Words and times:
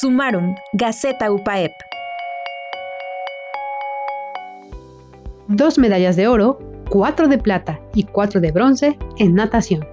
Sumaron, 0.00 0.54
Gaceta 0.72 1.30
UPAEP. 1.30 1.72
Dos 5.48 5.76
medallas 5.76 6.16
de 6.16 6.26
oro, 6.26 6.58
cuatro 6.88 7.28
de 7.28 7.36
plata 7.36 7.78
y 7.94 8.04
cuatro 8.04 8.40
de 8.40 8.50
bronce 8.50 8.96
en 9.18 9.34
natación. 9.34 9.86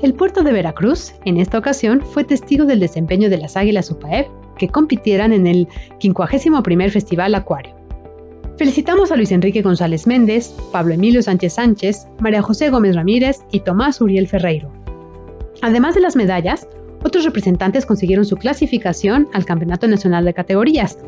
El 0.00 0.14
puerto 0.14 0.42
de 0.42 0.52
Veracruz, 0.52 1.12
en 1.26 1.36
esta 1.36 1.58
ocasión, 1.58 2.00
fue 2.00 2.24
testigo 2.24 2.64
del 2.64 2.80
desempeño 2.80 3.28
de 3.28 3.36
las 3.36 3.58
Águilas 3.58 3.90
UPAEP 3.90 4.28
que 4.56 4.68
compitieran 4.68 5.34
en 5.34 5.46
el 5.46 5.68
51 6.00 6.62
Festival 6.90 7.34
Acuario. 7.34 7.74
Felicitamos 8.56 9.12
a 9.12 9.16
Luis 9.16 9.32
Enrique 9.32 9.60
González 9.60 10.06
Méndez, 10.06 10.54
Pablo 10.72 10.94
Emilio 10.94 11.22
Sánchez 11.22 11.52
Sánchez, 11.52 12.06
María 12.20 12.40
José 12.40 12.70
Gómez 12.70 12.96
Ramírez 12.96 13.40
y 13.50 13.60
Tomás 13.60 14.00
Uriel 14.00 14.28
Ferreiro. 14.28 14.72
Además 15.60 15.94
de 15.94 16.00
las 16.00 16.16
medallas, 16.16 16.66
otros 17.04 17.24
representantes 17.24 17.86
consiguieron 17.86 18.24
su 18.24 18.36
clasificación 18.36 19.28
al 19.32 19.44
Campeonato 19.44 19.88
Nacional 19.88 20.24
de 20.24 20.34
Categorías. 20.34 20.98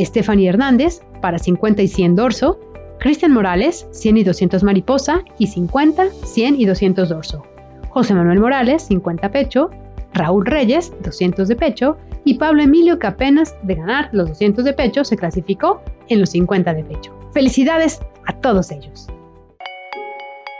Stephanie 0.00 0.48
Hernández, 0.48 1.00
para 1.20 1.38
50 1.38 1.82
y 1.82 1.88
100 1.88 2.16
dorso, 2.16 2.58
Cristian 2.98 3.32
Morales, 3.32 3.86
100 3.90 4.16
y 4.18 4.24
200 4.24 4.62
mariposa 4.62 5.22
y 5.38 5.48
50, 5.48 6.10
100 6.24 6.60
y 6.60 6.64
200 6.66 7.08
dorso. 7.08 7.42
José 7.90 8.14
Manuel 8.14 8.40
Morales, 8.40 8.84
50 8.84 9.30
pecho, 9.30 9.70
Raúl 10.14 10.46
Reyes, 10.46 10.92
200 11.02 11.48
de 11.48 11.56
pecho, 11.56 11.96
y 12.24 12.34
Pablo 12.34 12.62
Emilio, 12.62 12.98
que 12.98 13.08
apenas 13.08 13.56
de 13.62 13.74
ganar 13.74 14.08
los 14.12 14.28
200 14.28 14.64
de 14.64 14.72
pecho, 14.72 15.04
se 15.04 15.16
clasificó 15.16 15.82
en 16.08 16.20
los 16.20 16.30
50 16.30 16.74
de 16.74 16.84
pecho. 16.84 17.12
Felicidades 17.32 18.00
a 18.26 18.34
todos 18.34 18.70
ellos. 18.70 19.08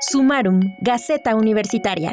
Sumarum, 0.00 0.60
Gaceta 0.82 1.34
Universitaria. 1.34 2.12